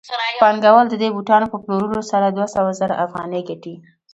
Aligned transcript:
پانګوال 0.41 0.85
د 0.89 0.95
دې 1.01 1.09
بوټانو 1.15 1.47
په 1.53 1.57
پلورلو 1.63 2.01
سره 2.11 2.27
دوه 2.35 2.47
سوه 2.55 2.71
زره 2.79 2.95
افغانۍ 3.05 3.41
ګټي 3.49 3.75